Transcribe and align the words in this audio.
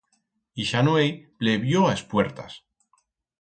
Ixa 0.63 0.81
nueit 0.87 1.19
plevió 1.43 1.85
a 1.89 1.93
espuertas. 1.99 2.57